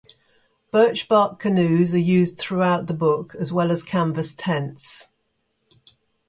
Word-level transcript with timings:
Birchbark 0.71 1.37
canoes 1.37 1.93
are 1.93 1.99
used 1.99 2.39
throughout 2.39 2.87
the 2.87 2.93
book, 2.95 3.35
as 3.35 3.53
well 3.53 3.69
as 3.69 3.83
canvas 3.83 4.33
tents. 4.33 5.09